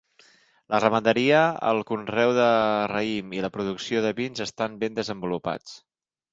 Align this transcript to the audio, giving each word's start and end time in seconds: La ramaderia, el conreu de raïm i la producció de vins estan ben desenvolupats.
La 0.73 0.79
ramaderia, 0.83 1.41
el 1.73 1.83
conreu 1.91 2.33
de 2.39 2.47
raïm 2.93 3.37
i 3.41 3.45
la 3.49 3.53
producció 3.59 4.05
de 4.09 4.17
vins 4.23 4.45
estan 4.51 4.83
ben 4.85 5.01
desenvolupats. 5.01 5.81